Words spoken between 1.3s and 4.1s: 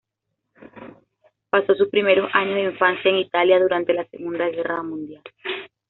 Pasó sus primeros años de infancia en Italia, durante la